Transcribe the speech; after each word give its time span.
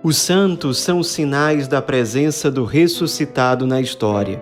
Os 0.00 0.16
santos 0.16 0.78
são 0.78 1.02
sinais 1.02 1.66
da 1.66 1.82
presença 1.82 2.52
do 2.52 2.64
ressuscitado 2.64 3.66
na 3.66 3.80
história. 3.80 4.40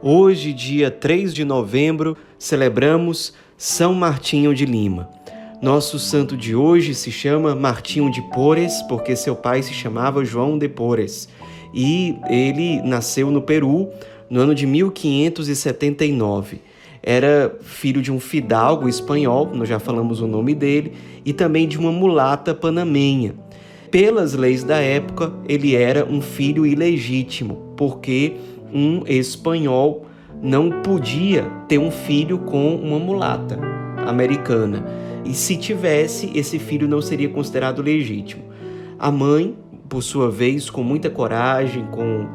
Hoje, 0.00 0.52
dia 0.52 0.92
3 0.92 1.34
de 1.34 1.44
novembro, 1.44 2.16
celebramos 2.38 3.34
São 3.58 3.94
Martinho 3.94 4.54
de 4.54 4.64
Lima. 4.64 5.10
Nosso 5.60 5.98
santo 5.98 6.36
de 6.36 6.54
hoje 6.54 6.94
se 6.94 7.10
chama 7.10 7.52
Martinho 7.52 8.12
de 8.12 8.22
Pores, 8.30 8.80
porque 8.82 9.16
seu 9.16 9.34
pai 9.34 9.60
se 9.64 9.74
chamava 9.74 10.24
João 10.24 10.56
de 10.56 10.68
Pores. 10.68 11.28
E 11.74 12.14
ele 12.30 12.80
nasceu 12.82 13.28
no 13.28 13.42
Peru 13.42 13.90
no 14.30 14.38
ano 14.38 14.54
de 14.54 14.68
1579. 14.68 16.60
Era 17.02 17.56
filho 17.60 18.00
de 18.00 18.12
um 18.12 18.20
fidalgo 18.20 18.88
espanhol, 18.88 19.50
nós 19.52 19.68
já 19.68 19.80
falamos 19.80 20.20
o 20.20 20.28
nome 20.28 20.54
dele, 20.54 20.92
e 21.24 21.32
também 21.32 21.66
de 21.66 21.76
uma 21.76 21.90
mulata 21.90 22.54
panamenha 22.54 23.34
pelas 23.92 24.32
leis 24.32 24.64
da 24.64 24.78
época, 24.78 25.30
ele 25.46 25.76
era 25.76 26.06
um 26.06 26.22
filho 26.22 26.64
ilegítimo, 26.64 27.74
porque 27.76 28.32
um 28.72 29.02
espanhol 29.06 30.06
não 30.42 30.80
podia 30.82 31.42
ter 31.68 31.76
um 31.76 31.90
filho 31.90 32.38
com 32.38 32.74
uma 32.74 32.98
mulata 32.98 33.58
americana. 34.06 34.82
E 35.26 35.34
se 35.34 35.58
tivesse, 35.58 36.32
esse 36.34 36.58
filho 36.58 36.88
não 36.88 37.02
seria 37.02 37.28
considerado 37.28 37.82
legítimo. 37.82 38.44
A 38.98 39.10
mãe, 39.10 39.54
por 39.90 40.02
sua 40.02 40.30
vez, 40.30 40.70
com 40.70 40.82
muita 40.82 41.10
coragem, 41.10 41.84
com 41.92 42.26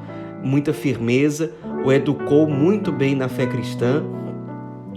muita 0.43 0.71
firmeza, 0.73 1.51
o 1.83 1.91
educou 1.91 2.47
muito 2.47 2.91
bem 2.91 3.15
na 3.15 3.27
fé 3.27 3.47
cristã 3.47 4.03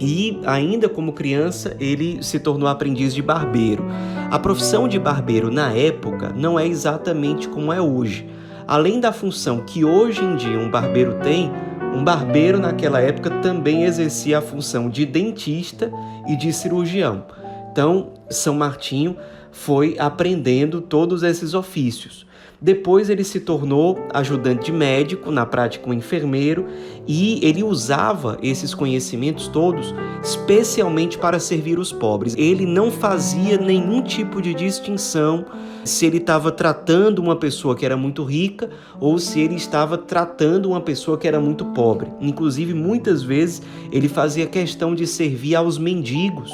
e, 0.01 0.41
ainda 0.45 0.89
como 0.89 1.13
criança, 1.13 1.77
ele 1.79 2.23
se 2.23 2.39
tornou 2.39 2.67
aprendiz 2.67 3.13
de 3.13 3.21
barbeiro. 3.21 3.85
A 4.31 4.39
profissão 4.39 4.87
de 4.87 4.97
barbeiro 4.97 5.51
na 5.51 5.71
época 5.71 6.33
não 6.35 6.59
é 6.59 6.65
exatamente 6.65 7.47
como 7.47 7.71
é 7.71 7.79
hoje. 7.79 8.27
Além 8.67 8.99
da 8.99 9.13
função 9.13 9.59
que 9.59 9.85
hoje 9.85 10.23
em 10.23 10.35
dia 10.35 10.57
um 10.57 10.71
barbeiro 10.71 11.19
tem, 11.21 11.51
um 11.93 12.03
barbeiro 12.03 12.59
naquela 12.59 12.99
época 12.99 13.29
também 13.41 13.83
exercia 13.83 14.39
a 14.39 14.41
função 14.41 14.89
de 14.89 15.05
dentista 15.05 15.91
e 16.27 16.35
de 16.35 16.51
cirurgião. 16.51 17.25
Então, 17.71 18.09
São 18.29 18.55
Martinho 18.55 19.15
foi 19.51 19.95
aprendendo 19.99 20.81
todos 20.81 21.23
esses 21.23 21.53
ofícios. 21.53 22.25
Depois 22.61 23.09
ele 23.09 23.23
se 23.23 23.39
tornou 23.39 23.97
ajudante 24.13 24.65
de 24.65 24.71
médico, 24.71 25.31
na 25.31 25.47
prática 25.47 25.89
um 25.89 25.93
enfermeiro, 25.93 26.67
e 27.07 27.43
ele 27.43 27.63
usava 27.63 28.37
esses 28.43 28.75
conhecimentos 28.75 29.47
todos 29.47 29.95
especialmente 30.23 31.17
para 31.17 31.39
servir 31.39 31.79
os 31.79 31.91
pobres. 31.91 32.35
Ele 32.37 32.65
não 32.65 32.91
fazia 32.91 33.57
nenhum 33.57 34.03
tipo 34.03 34.39
de 34.39 34.53
distinção 34.53 35.45
se 35.83 36.05
ele 36.05 36.17
estava 36.17 36.51
tratando 36.51 37.19
uma 37.19 37.35
pessoa 37.35 37.75
que 37.75 37.83
era 37.83 37.97
muito 37.97 38.23
rica 38.23 38.69
ou 38.99 39.17
se 39.17 39.39
ele 39.39 39.55
estava 39.55 39.97
tratando 39.97 40.69
uma 40.69 40.81
pessoa 40.81 41.17
que 41.17 41.27
era 41.27 41.39
muito 41.39 41.65
pobre. 41.65 42.11
Inclusive, 42.21 42.75
muitas 42.75 43.23
vezes 43.23 43.63
ele 43.91 44.07
fazia 44.07 44.45
questão 44.45 44.93
de 44.93 45.07
servir 45.07 45.55
aos 45.55 45.79
mendigos 45.79 46.51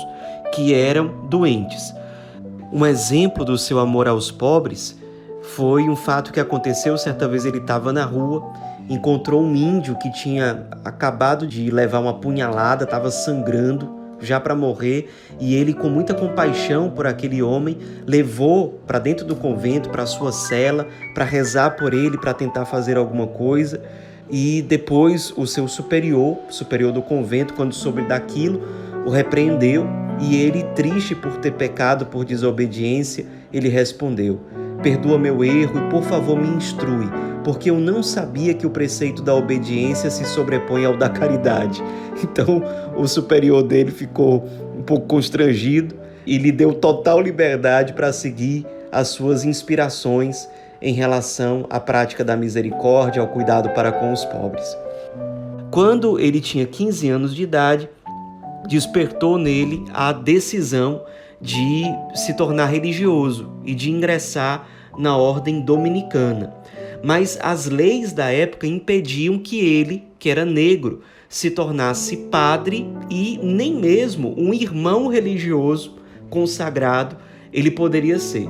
que 0.56 0.73
eram 0.73 1.12
doentes. 1.30 1.94
Um 2.72 2.86
exemplo 2.86 3.46
do 3.46 3.58
seu 3.58 3.80
amor 3.80 4.08
aos 4.10 4.30
pobres 4.30 4.98
foi 5.42 5.88
um 5.88 5.96
fato 5.96 6.34
que 6.34 6.40
aconteceu 6.40 6.98
certa 6.98 7.26
vez 7.26 7.46
ele 7.46 7.59
estava 7.59 7.94
na 7.94 8.04
rua, 8.04 8.44
encontrou 8.90 9.42
um 9.42 9.56
índio 9.56 9.98
que 9.98 10.12
tinha 10.12 10.68
acabado 10.84 11.48
de 11.48 11.72
levar 11.72 12.00
uma 12.00 12.16
punhalada, 12.16 12.84
estava 12.84 13.09
sangrando 13.09 13.96
já 14.19 14.40
para 14.40 14.53
morrer, 14.53 15.09
e 15.40 15.56
ele 15.56 15.74
com 15.74 15.88
muita 15.88 16.14
compaixão 16.14 16.90
por 16.90 17.08
aquele 17.08 17.41
homem 17.41 17.78
levou 18.06 18.81
para 18.86 19.00
dentro 19.00 19.25
do 19.25 19.36
convento, 19.36 19.90
para 19.90 20.06
sua 20.06 20.34
cela, 20.34 20.88
para 21.14 21.24
rezar 21.24 21.78
por 21.78 21.94
ele, 21.94 22.18
para 22.18 22.34
tentar 22.34 22.66
fazer 22.66 22.97
alguma 22.97 23.28
coisa. 23.28 23.81
E 24.30 24.62
depois 24.62 25.31
o 25.38 25.47
seu 25.47 25.68
superior, 25.70 26.38
superior 26.50 26.91
do 26.91 27.02
convento, 27.02 27.53
quando 27.53 27.74
soube 27.74 28.02
daquilo, 28.02 28.62
o 29.06 29.09
repreendeu 29.09 29.88
e 30.19 30.35
ele, 30.35 30.63
triste 30.75 31.13
por 31.13 31.38
ter 31.38 31.51
pecado 31.53 32.07
por 32.07 32.25
desobediência, 32.25 33.25
ele 33.53 33.69
respondeu: 33.69 34.39
Perdoa 34.81 35.17
meu 35.17 35.44
erro 35.44 35.79
e 35.79 35.89
por 35.89 36.03
favor 36.03 36.39
me 36.39 36.47
instrui, 36.47 37.07
porque 37.44 37.69
eu 37.69 37.79
não 37.79 38.01
sabia 38.01 38.53
que 38.53 38.66
o 38.66 38.69
preceito 38.69 39.22
da 39.22 39.33
obediência 39.33 40.09
se 40.09 40.25
sobrepõe 40.25 40.85
ao 40.85 40.97
da 40.97 41.09
caridade. 41.09 41.83
Então 42.23 42.63
o 42.95 43.07
superior 43.07 43.61
dele 43.61 43.91
ficou 43.91 44.44
um 44.75 44.81
pouco 44.81 45.05
constrangido 45.05 45.94
e 46.25 46.39
lhe 46.39 46.51
deu 46.51 46.73
total 46.73 47.22
liberdade 47.22 47.94
para 47.94 48.11
seguir 48.11 48.66
as 48.91 49.09
suas 49.09 49.44
inspirações 49.44 50.49
em 50.81 50.94
relação 50.94 51.67
à 51.69 51.79
prática 51.79 52.23
da 52.23 52.35
misericórdia, 52.35 53.22
ao 53.22 53.28
cuidado 53.28 53.69
para 53.69 53.91
com 53.91 54.11
os 54.11 54.25
pobres. 54.25 54.75
Quando 55.69 56.19
ele 56.19 56.41
tinha 56.41 56.66
15 56.66 57.09
anos 57.09 57.35
de 57.35 57.44
idade, 57.44 57.89
despertou 58.67 59.38
nele 59.38 59.83
a 59.94 60.11
decisão 60.11 61.03
de 61.39 61.83
se 62.16 62.35
tornar 62.35 62.67
religioso 62.67 63.51
e 63.63 63.73
de 63.73 63.91
ingressar 63.91 64.67
na 64.97 65.16
ordem 65.16 65.61
dominicana. 65.61 66.53
Mas 67.03 67.38
as 67.41 67.67
leis 67.67 68.11
da 68.11 68.31
época 68.31 68.66
impediam 68.66 69.38
que 69.38 69.59
ele, 69.59 70.03
que 70.17 70.29
era 70.29 70.44
negro, 70.44 71.01
se 71.29 71.51
tornasse 71.51 72.17
padre 72.17 72.89
e 73.09 73.39
nem 73.44 73.75
mesmo 73.75 74.33
um 74.38 74.53
irmão 74.53 75.07
religioso 75.07 75.95
consagrado 76.29 77.17
ele 77.51 77.72
poderia 77.72 78.19
ser. 78.19 78.47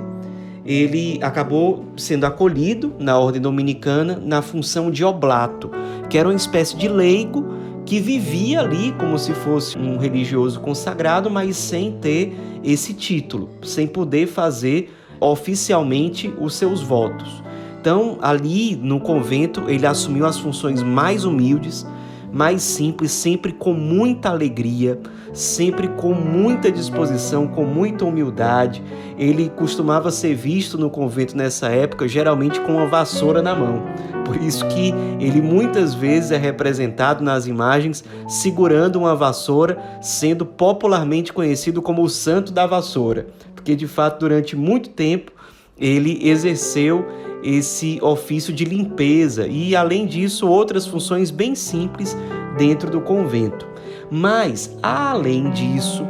Ele 0.66 1.18
acabou 1.22 1.86
sendo 1.96 2.26
acolhido 2.26 2.94
na 3.00 3.18
ordem 3.18 3.42
dominicana 3.42 4.22
na 4.22 4.42
função 4.42 4.92
de 4.92 5.04
oblato, 5.04 5.72
que 6.10 6.18
era 6.18 6.28
uma 6.28 6.36
espécie 6.36 6.76
de 6.76 6.90
leigo 6.90 7.57
que 7.88 8.02
vivia 8.02 8.60
ali 8.60 8.92
como 9.00 9.18
se 9.18 9.34
fosse 9.34 9.78
um 9.78 9.98
religioso 9.98 10.60
consagrado, 10.60 11.30
mas 11.30 11.56
sem 11.56 11.94
ter 11.94 12.36
esse 12.62 12.94
título, 12.94 13.50
sem 13.64 13.88
poder 13.88 14.28
fazer 14.28 14.94
oficialmente 15.22 16.32
os 16.38 16.54
seus 16.54 16.82
votos. 16.82 17.42
Então, 17.80 18.18
ali 18.22 18.76
no 18.76 19.00
convento, 19.00 19.70
ele 19.70 19.86
assumiu 19.86 20.26
as 20.26 20.38
funções 20.38 20.84
mais 20.84 21.24
humildes, 21.24 21.88
mais 22.30 22.62
simples, 22.62 23.14
sempre 23.14 23.54
com 23.54 23.72
muita 23.72 24.32
alegria, 24.32 25.00
sempre 25.32 25.88
com 25.88 26.14
muita 26.14 26.70
disposição, 26.70 27.48
com 27.48 27.64
muita 27.64 28.04
humildade. 28.04 28.84
Ele 29.18 29.50
costumava 29.50 30.12
ser 30.12 30.36
visto 30.36 30.78
no 30.78 30.90
convento 30.90 31.38
nessa 31.38 31.70
época, 31.70 32.06
geralmente 32.06 32.60
com 32.60 32.74
uma 32.74 32.88
vassoura 32.88 33.42
na 33.42 33.56
mão. 33.56 33.82
Por 34.28 34.36
isso 34.44 34.68
que 34.68 34.94
ele 35.22 35.42
muitas 35.42 35.94
vezes 35.94 36.32
é 36.32 36.38
representado 36.38 37.24
nas 37.24 37.48
imagens 37.48 38.04
segurando 38.28 38.98
uma 38.98 39.16
vassoura, 39.16 39.82
sendo 40.02 40.46
popularmente 40.46 41.32
conhecido 41.32 41.82
como 41.82 42.04
o 42.04 42.10
santo 42.10 42.52
da 42.52 42.68
vassoura, 42.68 43.28
porque 43.56 43.74
de 43.74 43.88
fato 43.88 44.20
durante 44.20 44.54
muito 44.54 44.90
tempo 44.90 45.32
ele 45.80 46.20
exerceu 46.28 47.06
esse 47.42 48.00
ofício 48.02 48.54
de 48.54 48.66
limpeza 48.66 49.48
e, 49.48 49.76
além 49.76 50.06
disso, 50.06 50.48
outras 50.48 50.86
funções 50.86 51.32
bem 51.32 51.56
simples 51.56 52.18
dentro 52.58 52.90
do 52.90 53.00
convento. 53.00 53.66
Mas, 54.12 54.78
além 54.84 55.50
disso, 55.52 56.06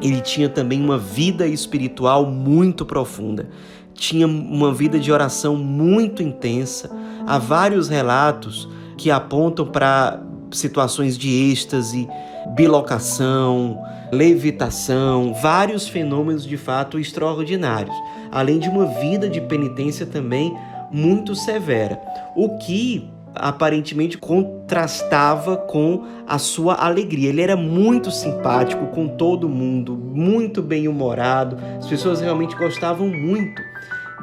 ele 0.00 0.20
tinha 0.20 0.48
também 0.48 0.82
uma 0.82 0.98
vida 0.98 1.46
espiritual 1.46 2.24
muito 2.24 2.86
profunda. 2.86 3.48
Tinha 3.94 4.26
uma 4.26 4.72
vida 4.72 4.98
de 4.98 5.12
oração 5.12 5.56
muito 5.56 6.22
intensa. 6.22 6.90
Há 7.26 7.38
vários 7.38 7.88
relatos 7.88 8.68
que 8.96 9.10
apontam 9.10 9.66
para 9.66 10.20
situações 10.50 11.16
de 11.16 11.50
êxtase, 11.50 12.08
bilocação, 12.54 13.82
levitação, 14.12 15.34
vários 15.40 15.88
fenômenos 15.88 16.44
de 16.44 16.56
fato 16.56 16.98
extraordinários, 16.98 17.96
além 18.30 18.58
de 18.58 18.68
uma 18.68 18.86
vida 18.86 19.28
de 19.28 19.40
penitência 19.40 20.04
também 20.04 20.54
muito 20.92 21.34
severa, 21.34 21.98
o 22.36 22.58
que 22.58 23.10
aparentemente 23.34 24.18
contrastava 24.18 25.56
com 25.56 26.04
a 26.26 26.38
sua 26.38 26.74
alegria. 26.74 27.30
Ele 27.30 27.40
era 27.40 27.56
muito 27.56 28.10
simpático 28.10 28.86
com 28.88 29.08
todo 29.08 29.48
mundo, 29.48 29.96
muito 29.96 30.60
bem-humorado. 30.60 31.56
As 31.78 31.86
pessoas 31.86 32.20
realmente 32.20 32.54
gostavam 32.54 33.08
muito 33.08 33.62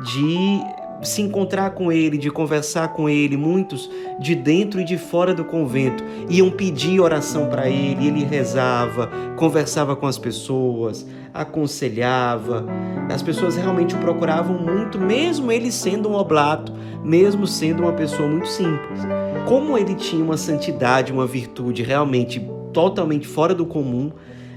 de 0.04 0.62
se 1.02 1.22
encontrar 1.22 1.72
com 1.72 1.92
ele, 1.92 2.18
de 2.18 2.30
conversar 2.30 2.90
com 2.90 3.10
ele, 3.10 3.38
muitos 3.38 3.90
de 4.20 4.36
dentro 4.36 4.82
e 4.82 4.84
de 4.84 4.98
fora 4.98 5.34
do 5.34 5.46
convento 5.46 6.04
iam 6.30 6.52
pedir 6.52 7.00
oração 7.00 7.48
para 7.48 7.70
ele, 7.70 8.08
ele 8.08 8.24
rezava, 8.24 9.10
conversava 9.36 9.96
com 9.96 10.06
as 10.06 10.18
pessoas, 10.18 11.06
aconselhava. 11.34 12.66
As 13.10 13.22
pessoas 13.22 13.56
realmente 13.56 13.96
o 13.96 14.00
procuravam 14.00 14.58
muito, 14.58 15.00
mesmo 15.00 15.52
ele 15.52 15.72
sendo 15.72 16.10
um 16.10 16.16
oblato, 16.16 16.74
mesmo 17.04 17.48
sendo 17.48 17.84
uma 17.84 17.94
pessoa 17.94 18.28
muito 18.28 18.48
simples. 18.48 19.00
Como 19.48 19.78
ele 19.78 19.96
tinha 19.96 20.24
uma 20.24 20.38
santidade, 20.38 21.14
uma 21.14 21.26
virtude 21.26 21.82
realmente 21.82 22.46
totalmente 22.74 23.28
fora 23.28 23.56
do 23.56 23.66
comum, 23.66 24.12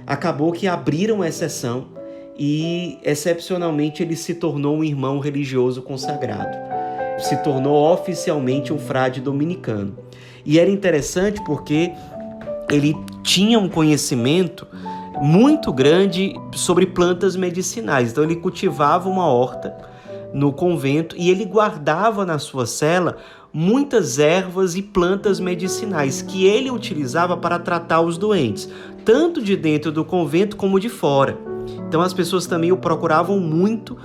acabou 0.06 0.52
que 0.52 0.66
abriram 0.66 1.24
exceção 1.24 2.01
e, 2.38 2.98
excepcionalmente, 3.02 4.02
ele 4.02 4.16
se 4.16 4.34
tornou 4.34 4.76
um 4.76 4.84
irmão 4.84 5.18
religioso 5.18 5.82
consagrado. 5.82 6.56
se 7.18 7.36
tornou 7.36 7.92
oficialmente 7.92 8.72
um 8.72 8.78
frade 8.78 9.20
dominicano. 9.20 9.96
E 10.44 10.58
era 10.58 10.68
interessante 10.68 11.40
porque 11.44 11.92
ele 12.70 12.96
tinha 13.22 13.58
um 13.58 13.68
conhecimento 13.68 14.66
muito 15.20 15.72
grande 15.72 16.34
sobre 16.52 16.86
plantas 16.86 17.36
medicinais. 17.36 18.10
Então 18.10 18.24
ele 18.24 18.36
cultivava 18.36 19.08
uma 19.08 19.26
horta 19.26 19.76
no 20.32 20.52
convento 20.52 21.14
e 21.16 21.30
ele 21.30 21.44
guardava 21.44 22.24
na 22.24 22.38
sua 22.38 22.66
cela 22.66 23.18
muitas 23.52 24.18
ervas 24.18 24.74
e 24.74 24.82
plantas 24.82 25.38
medicinais 25.38 26.22
que 26.22 26.46
ele 26.46 26.70
utilizava 26.70 27.36
para 27.36 27.58
tratar 27.58 28.00
os 28.00 28.16
doentes, 28.16 28.68
tanto 29.04 29.42
de 29.42 29.56
dentro 29.56 29.92
do 29.92 30.04
convento 30.04 30.56
como 30.56 30.80
de 30.80 30.88
fora. 30.88 31.51
Então 31.88 32.00
as 32.00 32.14
pessoas 32.14 32.46
também 32.46 32.72
o 32.72 32.76
procuravam 32.76 33.38
muito 33.38 33.96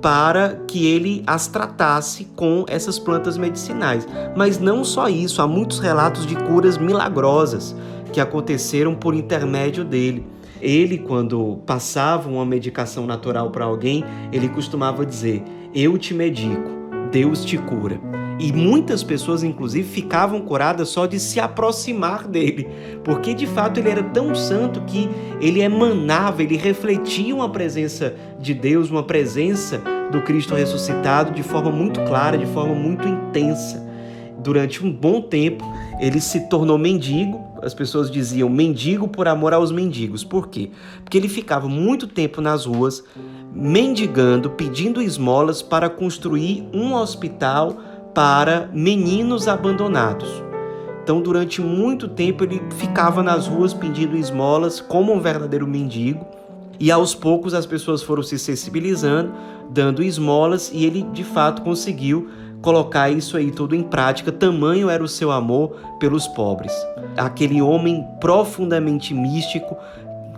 para 0.00 0.60
que 0.68 0.86
ele 0.86 1.22
as 1.26 1.46
tratasse 1.46 2.24
com 2.36 2.64
essas 2.68 2.98
plantas 2.98 3.36
medicinais. 3.38 4.06
Mas 4.36 4.58
não 4.58 4.84
só 4.84 5.08
isso, 5.08 5.40
há 5.40 5.46
muitos 5.46 5.78
relatos 5.78 6.26
de 6.26 6.36
curas 6.36 6.78
milagrosas 6.78 7.74
que 8.12 8.20
aconteceram 8.20 8.94
por 8.94 9.14
intermédio 9.14 9.84
dele. 9.84 10.26
Ele, 10.60 10.98
quando 10.98 11.58
passava 11.66 12.28
uma 12.28 12.44
medicação 12.44 13.06
natural 13.06 13.50
para 13.50 13.64
alguém, 13.64 14.04
ele 14.32 14.48
costumava 14.48 15.04
dizer: 15.04 15.42
Eu 15.74 15.98
te 15.98 16.14
medico, 16.14 16.70
Deus 17.10 17.44
te 17.44 17.58
cura. 17.58 18.00
E 18.38 18.52
muitas 18.52 19.02
pessoas, 19.02 19.42
inclusive, 19.42 19.88
ficavam 19.88 20.40
curadas 20.42 20.90
só 20.90 21.06
de 21.06 21.18
se 21.18 21.40
aproximar 21.40 22.28
dele, 22.28 22.68
porque 23.02 23.32
de 23.32 23.46
fato 23.46 23.80
ele 23.80 23.88
era 23.88 24.02
tão 24.02 24.34
santo 24.34 24.82
que 24.82 25.08
ele 25.40 25.62
emanava, 25.62 26.42
ele 26.42 26.56
refletia 26.56 27.34
uma 27.34 27.48
presença 27.48 28.14
de 28.38 28.52
Deus, 28.52 28.90
uma 28.90 29.02
presença 29.02 29.80
do 30.12 30.20
Cristo 30.20 30.54
ressuscitado 30.54 31.32
de 31.32 31.42
forma 31.42 31.70
muito 31.70 32.00
clara, 32.04 32.36
de 32.36 32.46
forma 32.46 32.74
muito 32.74 33.08
intensa. 33.08 33.84
Durante 34.38 34.84
um 34.84 34.92
bom 34.92 35.22
tempo, 35.22 35.64
ele 35.98 36.20
se 36.20 36.48
tornou 36.48 36.78
mendigo. 36.78 37.42
As 37.62 37.74
pessoas 37.74 38.10
diziam 38.10 38.48
mendigo 38.48 39.08
por 39.08 39.26
amor 39.26 39.54
aos 39.54 39.72
mendigos. 39.72 40.22
Por 40.22 40.48
quê? 40.48 40.70
Porque 41.02 41.16
ele 41.16 41.28
ficava 41.28 41.68
muito 41.68 42.06
tempo 42.06 42.40
nas 42.40 42.66
ruas, 42.66 43.02
mendigando, 43.52 44.50
pedindo 44.50 45.02
esmolas 45.02 45.62
para 45.62 45.88
construir 45.88 46.68
um 46.72 46.94
hospital 46.94 47.76
para 48.16 48.70
meninos 48.72 49.46
abandonados. 49.46 50.42
Então, 51.02 51.20
durante 51.20 51.60
muito 51.60 52.08
tempo, 52.08 52.44
ele 52.44 52.62
ficava 52.78 53.22
nas 53.22 53.46
ruas 53.46 53.74
pedindo 53.74 54.16
esmolas 54.16 54.80
como 54.80 55.12
um 55.12 55.20
verdadeiro 55.20 55.66
mendigo. 55.66 56.26
E 56.80 56.90
aos 56.90 57.14
poucos 57.14 57.52
as 57.52 57.66
pessoas 57.66 58.02
foram 58.02 58.22
se 58.22 58.38
sensibilizando, 58.38 59.34
dando 59.68 60.02
esmolas, 60.02 60.70
e 60.72 60.86
ele 60.86 61.02
de 61.12 61.24
fato 61.24 61.60
conseguiu 61.60 62.30
colocar 62.62 63.10
isso 63.10 63.36
aí 63.36 63.50
tudo 63.50 63.76
em 63.76 63.82
prática. 63.82 64.32
Tamanho 64.32 64.88
era 64.88 65.04
o 65.04 65.08
seu 65.08 65.30
amor 65.30 65.76
pelos 66.00 66.26
pobres. 66.26 66.72
Aquele 67.18 67.60
homem 67.60 68.02
profundamente 68.18 69.12
místico 69.12 69.76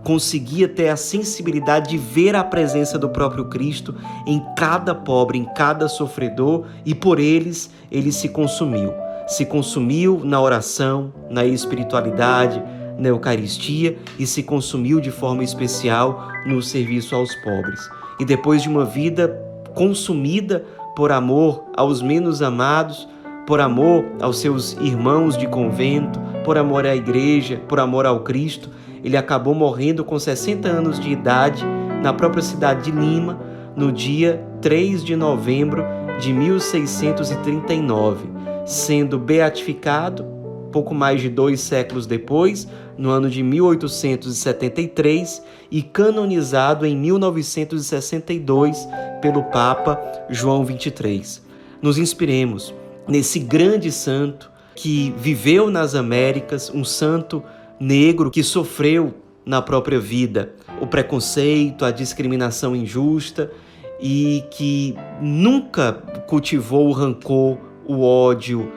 conseguia 0.02 0.68
ter 0.68 0.88
a 0.88 0.96
sensibilidade 0.96 1.90
de 1.90 1.98
ver 1.98 2.34
a 2.34 2.44
presença 2.44 2.98
do 2.98 3.08
próprio 3.08 3.46
Cristo 3.46 3.94
em 4.26 4.42
cada 4.56 4.94
pobre, 4.94 5.38
em 5.38 5.44
cada 5.54 5.88
sofredor, 5.88 6.66
e 6.84 6.94
por 6.94 7.18
eles 7.18 7.70
ele 7.90 8.12
se 8.12 8.28
consumiu. 8.28 8.92
Se 9.26 9.44
consumiu 9.44 10.22
na 10.24 10.40
oração, 10.40 11.12
na 11.28 11.44
espiritualidade, 11.44 12.62
na 12.98 13.08
Eucaristia 13.08 13.96
e 14.18 14.26
se 14.26 14.42
consumiu 14.42 15.00
de 15.00 15.10
forma 15.10 15.44
especial 15.44 16.28
no 16.46 16.60
serviço 16.60 17.14
aos 17.14 17.34
pobres. 17.36 17.80
E 18.18 18.24
depois 18.24 18.62
de 18.62 18.68
uma 18.68 18.84
vida 18.84 19.28
consumida 19.74 20.64
por 20.96 21.12
amor 21.12 21.64
aos 21.76 22.02
menos 22.02 22.42
amados, 22.42 23.08
por 23.46 23.60
amor 23.60 24.04
aos 24.20 24.40
seus 24.40 24.72
irmãos 24.80 25.38
de 25.38 25.46
convento, 25.46 26.18
por 26.44 26.58
amor 26.58 26.84
à 26.84 26.96
igreja, 26.96 27.62
por 27.68 27.78
amor 27.78 28.04
ao 28.04 28.20
Cristo, 28.20 28.68
ele 29.02 29.16
acabou 29.16 29.54
morrendo 29.54 30.04
com 30.04 30.18
60 30.18 30.68
anos 30.68 30.98
de 30.98 31.10
idade 31.10 31.64
na 32.02 32.12
própria 32.12 32.42
cidade 32.42 32.90
de 32.90 32.90
Lima, 32.90 33.40
no 33.76 33.92
dia 33.92 34.44
3 34.60 35.04
de 35.04 35.16
novembro 35.16 35.84
de 36.20 36.32
1639, 36.32 38.28
sendo 38.64 39.18
beatificado 39.18 40.38
pouco 40.70 40.94
mais 40.94 41.20
de 41.20 41.28
dois 41.28 41.60
séculos 41.60 42.06
depois, 42.06 42.68
no 42.96 43.10
ano 43.10 43.28
de 43.28 43.42
1873, 43.42 45.42
e 45.70 45.82
canonizado 45.82 46.86
em 46.86 46.96
1962 46.96 48.88
pelo 49.20 49.42
Papa 49.44 50.00
João 50.28 50.64
XXIII. 50.64 51.42
Nos 51.80 51.96
inspiremos 51.98 52.74
nesse 53.06 53.38
grande 53.38 53.92
santo 53.92 54.50
que 54.74 55.14
viveu 55.16 55.70
nas 55.70 55.94
Américas, 55.94 56.70
um 56.72 56.84
santo 56.84 57.42
negro 57.80 58.30
que 58.30 58.42
sofreu 58.42 59.14
na 59.44 59.62
própria 59.62 59.98
vida 59.98 60.52
o 60.80 60.86
preconceito, 60.86 61.84
a 61.84 61.90
discriminação 61.90 62.76
injusta 62.76 63.50
e 64.00 64.44
que 64.50 64.94
nunca 65.20 65.92
cultivou 66.26 66.88
o 66.88 66.92
rancor, 66.92 67.58
o 67.86 68.02
ódio, 68.02 68.70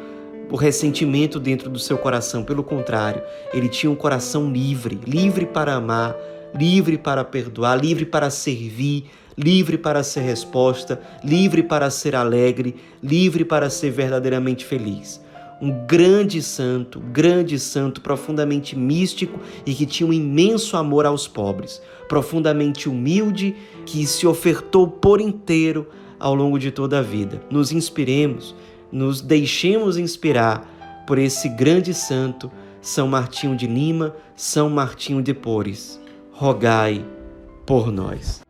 o 0.49 0.55
ressentimento 0.55 1.39
dentro 1.39 1.69
do 1.69 1.77
seu 1.77 1.97
coração. 1.97 2.43
Pelo 2.43 2.63
contrário, 2.63 3.21
ele 3.53 3.69
tinha 3.69 3.91
um 3.91 3.95
coração 3.95 4.51
livre, 4.51 4.99
livre 5.05 5.45
para 5.45 5.73
amar, 5.73 6.15
livre 6.55 6.97
para 6.97 7.23
perdoar, 7.23 7.79
livre 7.79 8.05
para 8.05 8.29
servir, 8.29 9.05
livre 9.37 9.77
para 9.77 10.03
ser 10.03 10.21
resposta, 10.21 11.01
livre 11.23 11.63
para 11.63 11.89
ser 11.89 12.15
alegre, 12.15 12.75
livre 13.03 13.45
para 13.45 13.69
ser 13.69 13.91
verdadeiramente 13.91 14.65
feliz 14.65 15.21
um 15.61 15.85
grande 15.85 16.41
santo, 16.41 16.99
grande 16.99 17.59
santo, 17.59 18.01
profundamente 18.01 18.75
místico 18.75 19.39
e 19.65 19.73
que 19.73 19.85
tinha 19.85 20.09
um 20.09 20.13
imenso 20.13 20.75
amor 20.75 21.05
aos 21.05 21.27
pobres, 21.27 21.81
profundamente 22.09 22.89
humilde, 22.89 23.55
que 23.85 24.05
se 24.07 24.25
ofertou 24.25 24.87
por 24.87 25.21
inteiro 25.21 25.87
ao 26.19 26.33
longo 26.33 26.57
de 26.57 26.71
toda 26.71 26.99
a 26.99 27.01
vida. 27.01 27.41
Nos 27.49 27.71
inspiremos, 27.71 28.55
nos 28.91 29.21
deixemos 29.21 29.97
inspirar 29.97 31.03
por 31.05 31.17
esse 31.17 31.47
grande 31.47 31.93
santo, 31.93 32.51
São 32.81 33.07
Martinho 33.07 33.55
de 33.55 33.67
Lima, 33.67 34.15
São 34.35 34.69
Martinho 34.69 35.21
de 35.21 35.33
Pores. 35.33 36.01
Rogai 36.31 37.05
por 37.65 37.91
nós. 37.91 38.41